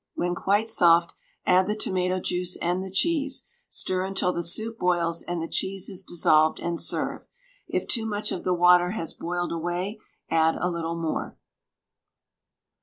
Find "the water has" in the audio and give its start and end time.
8.43-9.13